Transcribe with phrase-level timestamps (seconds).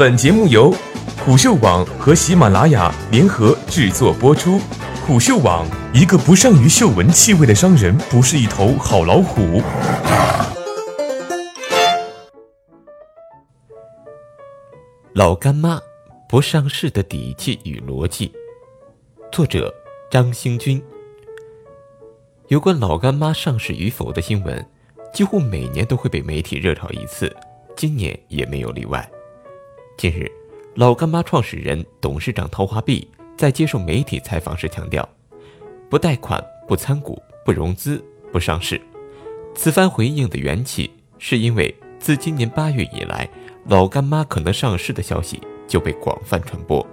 [0.00, 0.74] 本节目由
[1.26, 4.58] 虎嗅网和喜马拉雅联合制作播出。
[5.06, 9.60] 虎嗅网：一个不善于嗅闻气味的商人，不是一头好老虎。
[15.12, 15.78] 老干妈
[16.26, 18.32] 不上市的底气与逻辑，
[19.30, 19.70] 作者
[20.10, 20.82] 张兴军。
[22.48, 24.66] 有关老干妈上市与否的新闻，
[25.12, 27.30] 几乎每年都会被媒体热炒一次，
[27.76, 29.06] 今年也没有例外。
[30.00, 30.32] 近日，
[30.76, 35.06] 老干妈创始人、董事长陶华碧在接受媒体采访时强调，
[35.90, 38.80] 不贷款、不参股、不融资、不上市。
[39.54, 43.28] 此番回应的缘起，是因为自今年八月以来，
[43.66, 46.86] 老干妈可能上市的消息就被广泛传播。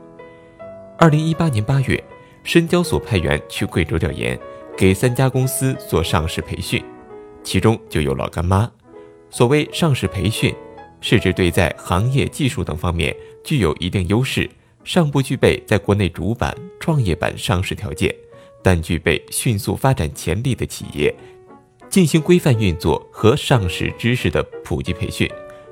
[0.97, 2.03] 二零一八年八月，
[2.43, 4.37] 深交所派员去贵州调研，
[4.75, 6.83] 给三家公司做上市培训，
[7.41, 8.69] 其中就有老干妈。
[9.29, 10.53] 所谓上市培训。
[10.99, 14.49] 是指对在行业、技术等方面具有一定优势，
[14.83, 18.13] 尚不具备在国内主板、创业板上市条件，
[18.63, 21.13] 但具备迅速发展潜力的企业，
[21.89, 25.29] 进行规范运作和上市知识的普及培训，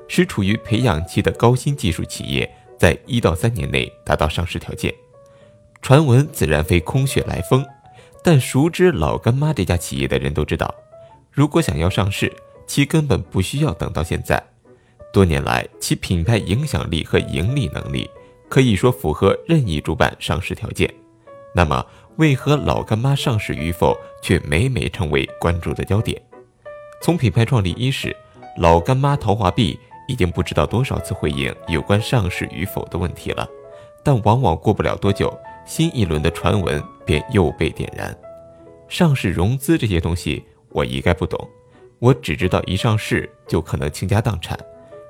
[0.08, 4.94] 使处于培养期的高新技术企业在一到三年内达到上市条件。
[5.82, 7.64] 传闻自然非空穴来风，
[8.22, 10.74] 但熟知老干妈这家企业的人都知道，
[11.30, 12.32] 如果想要上市，
[12.66, 14.42] 其根本不需要等到现在。
[15.16, 18.06] 多年来，其品牌影响力和盈利能力
[18.50, 20.92] 可以说符合任意主板上市条件。
[21.54, 21.82] 那么，
[22.16, 26.20] 为何老干妈上市与否却每每成为关注的焦点？
[27.00, 28.14] 从品牌创立伊始，
[28.58, 33.48] 老干妈陶华碧已经不知道多少次回应有关上市与否的问题了，
[34.04, 38.14] 但往往过不了多久，新一轮的传闻便又被点燃。
[38.86, 41.48] 上市融资这些东西，我一概不懂，
[42.00, 44.58] 我只知道一上市就可能倾家荡产。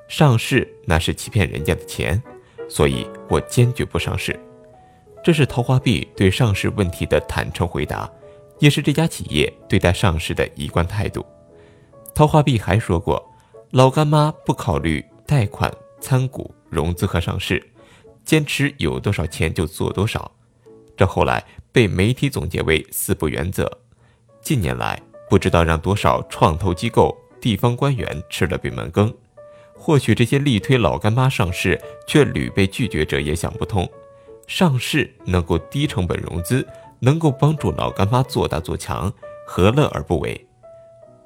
[0.09, 2.23] 上市那是欺骗人家的钱，
[2.69, 4.39] 所以我坚决不上市。
[5.23, 8.09] 这是陶华碧对上市问题的坦诚回答，
[8.61, 11.27] 也是这家企业对待上市的一贯态度。
[12.15, 13.21] 陶华碧还说过，
[13.73, 17.61] 老干妈不考虑贷款、参股、融资和上市，
[18.25, 20.31] 坚持有多少钱就做多少。
[20.97, 23.69] 这后来被媒体总结为四不原则。
[24.41, 29.13] 近年来，不知道让多少创投机构、地方官员吃了闭门羹。
[29.79, 33.89] 或许这些力推老干妈上市却屡被拒绝者也想不通，
[34.47, 36.67] 上市能够低成本融资，
[37.01, 39.13] 能够帮助老干妈做大做强，
[39.47, 40.47] 何乐而不为？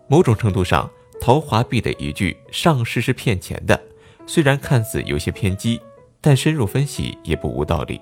[0.08, 0.90] 某种程度上，
[1.20, 3.80] 陶华碧的一句“上市是骗钱的”，
[4.26, 5.80] 虽然看似有些偏激，
[6.20, 8.00] 但深入分析也不无道理。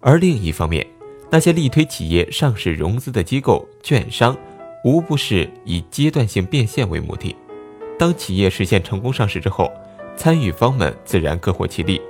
[0.00, 0.86] 而另一方面，
[1.30, 4.36] 那些力推企业上市融资的机构、券商，
[4.84, 7.34] 无不是以阶段性变现为目的。
[7.98, 9.70] 当企业实现成功上市之后，
[10.16, 12.00] 参与方们自然各获其利。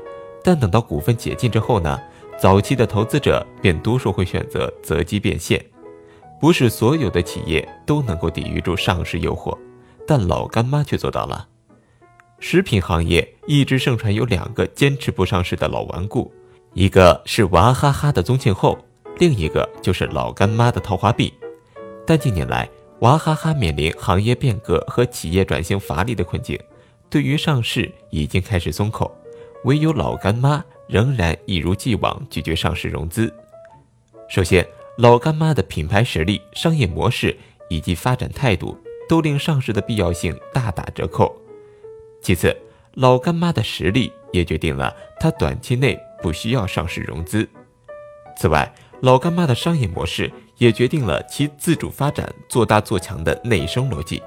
[0.43, 2.01] 但等到股份解禁之后呢？
[2.39, 5.65] 早期的投资者便多数会选择择机变现。
[6.39, 9.57] 不是所有的企业都能够抵御住上市诱惑，
[10.07, 11.49] 但老干妈却做到了。
[12.39, 16.31] 食品行业一直盛传有两个坚持不上市的老顽固，
[16.75, 18.79] 一个是娃哈哈的宗庆后，
[19.19, 21.33] 另一个就是老干妈的陶华碧。
[22.07, 22.69] 但近年来，
[23.01, 26.59] 娃哈哈面临行业变革和企业转型乏力的困境，
[27.11, 29.15] 对于上市已经开始松口，
[29.65, 33.33] 唯有老干妈仍然一如既往拒绝上市融资。
[34.31, 37.37] 首先，老干妈的品牌实力、商业模式
[37.69, 38.75] 以及发展态度
[39.07, 41.37] 都令上市的必要性大打折扣。
[42.23, 42.57] 其次，
[42.95, 47.47] 老干妈的实力也决定了它短期内不需要上市融资。
[48.39, 50.33] 此外，老干妈的商业模式。
[50.59, 54.23] 也决定了其自主发展、做大做强的内生逻辑。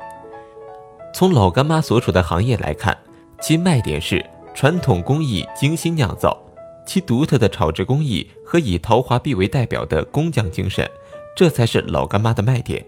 [1.13, 2.97] 从老干妈所处的行业来看，
[3.41, 4.23] 其卖点是
[4.53, 6.37] 传统工艺精心酿造，
[6.85, 10.89] 其独特的炒制工艺和以陶华碧为代表的工匠精神，
[11.35, 12.85] 这才是老干妈的卖点。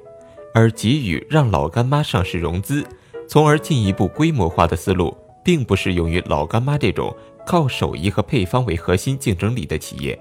[0.54, 2.86] 而给予让老干妈上市融资，
[3.28, 7.16] 从而进一步规模化的思路，并不适用于老干妈这种
[7.46, 10.20] 靠手艺和配方为核心竞争力的企业。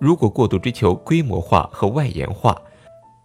[0.00, 2.60] 如果过度追求规模化和外延化，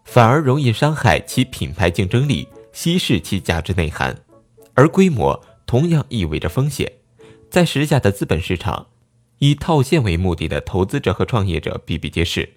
[0.05, 4.15] 反而容易伤害其品牌竞争力，稀释其价值内涵。
[4.73, 6.91] 而规模同样意味着风险。
[7.49, 8.87] 在时下的资本市场，
[9.39, 12.47] 以套现为目的的投资者和创业者比比皆是。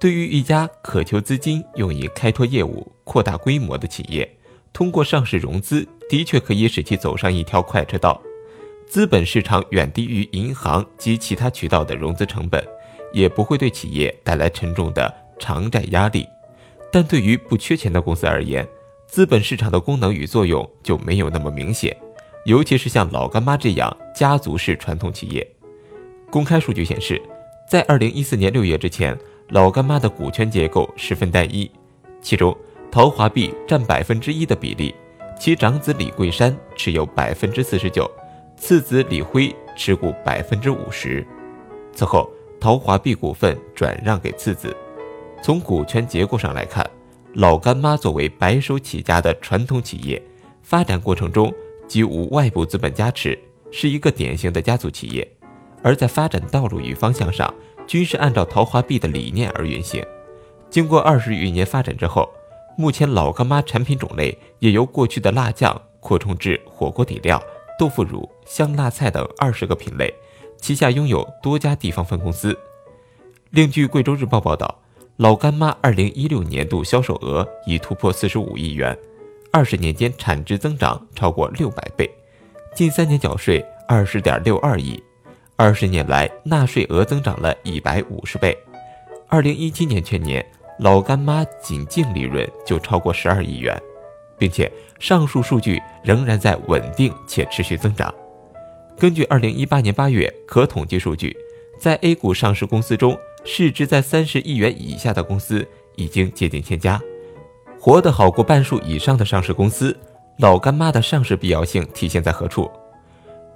[0.00, 4.38] 对于一家渴求资金用以开拓业务、扩大规模的企业，
[4.72, 8.22] 通过上市融资的确可以使其走上一条快车道。
[8.86, 12.64] 资本市场远低于银行及其他渠道的融资成本。
[13.12, 16.26] 也不会对企业带来沉重的偿债压力，
[16.92, 18.66] 但对于不缺钱的公司而言，
[19.06, 21.96] 资本市场的功能与作用就没有那么明显，
[22.44, 25.46] 尤其是像老干妈这样家族式传统企业。
[26.30, 27.20] 公开数据显示，
[27.70, 29.16] 在二零一四年六月之前，
[29.48, 31.70] 老干妈的股权结构十分单一，
[32.20, 32.54] 其中
[32.90, 34.94] 陶华碧占百分之一的比例，
[35.38, 38.10] 其长子李桂山持有百分之四十九，
[38.56, 41.26] 次子李辉持股百分之五十。
[41.94, 44.76] 此后，陶华碧股份转让给次子。
[45.42, 46.88] 从股权结构上来看，
[47.34, 50.20] 老干妈作为白手起家的传统企业，
[50.62, 51.52] 发展过程中
[51.86, 53.38] 即无外部资本加持，
[53.70, 55.26] 是一个典型的家族企业。
[55.82, 57.52] 而在发展道路与方向上，
[57.86, 60.04] 均是按照陶华碧的理念而运行。
[60.68, 62.28] 经过二十余年发展之后，
[62.76, 67.40] 目前老干妈产品种类也由过去的辣酱扩充至火锅底料、
[67.78, 70.12] 豆腐乳、香辣菜等二十个品类，
[70.60, 72.58] 旗下拥有多家地方分公司。
[73.50, 74.78] 另据贵州日报报道，
[75.16, 78.96] 老干妈二零一六年度销售额已突破四十五亿元，
[79.50, 82.10] 二十年间产值增长超过六百倍，
[82.74, 85.02] 近三年缴税二十点六二亿。
[85.56, 88.56] 二十年来，纳税额增长了一百五十倍。
[89.26, 90.44] 二零一七年全年，
[90.78, 93.76] 老干妈仅净利润就超过十二亿元，
[94.38, 94.70] 并且
[95.00, 98.14] 上述数据仍然在稳定且持续增长。
[98.98, 101.36] 根据二零一八年八月可统计数据，
[101.78, 105.64] 在 A 股上市公司中，市值在三十亿元以下的公司
[105.94, 107.00] 已经接近千家，
[107.78, 109.96] 活得好过半数以上的上市公司。
[110.40, 112.68] 老干妈的上市必要性体现在何处？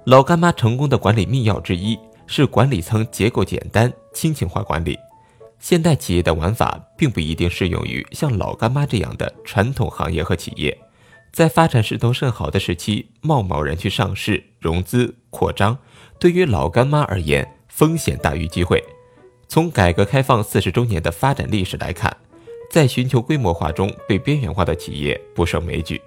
[0.05, 4.97] 老干妈成功的管理密钥之一是管理层结构简单、亲情化管理。
[5.59, 10.77] 现代企业的玩法并不一定适用于像老干妈这样的传统行业和企业。
[11.33, 15.75] 在发展势头甚好的时期，贸贸然去上市、融资、扩张，
[16.19, 18.83] 对于老干妈而言，风险大于机会。
[19.47, 22.15] 从改革开放四十周年的发展历史来看，
[22.69, 25.99] 在寻求规模化中被边缘化的企业不胜枚举。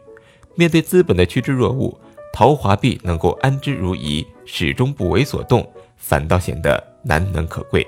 [0.54, 1.98] 面对资本的趋之若鹜。
[2.32, 7.86] 陶华碧能够安之如饴，始终不为所动，反倒显得难能可贵。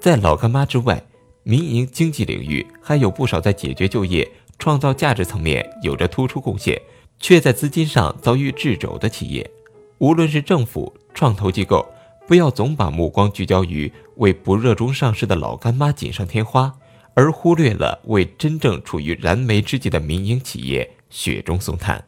[0.00, 1.04] 在老干妈之外，
[1.42, 6.80] 民营经济领域还有不少在解决就业、创造价值层面有着突出贡献，
[7.18, 9.48] 却在资金上遭遇掣肘的企业。
[9.98, 11.86] 无论是政府、创投机构，
[12.26, 16.72] 不要总把目光聚焦于为不热衷上市的老干妈锦上添花，
[17.14, 22.04] 而忽略了为真正处于燃眉之急的民营企业雪中送炭。